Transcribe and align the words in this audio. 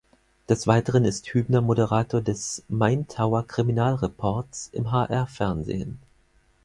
Des 0.49 0.65
Weiteren 0.65 1.05
ist 1.05 1.27
Hübner 1.27 1.61
Moderator 1.61 2.21
des 2.21 2.63
"Maintower-Kriminalreports" 2.69 4.71
im 4.73 4.91
hr-fernsehen. 4.91 5.99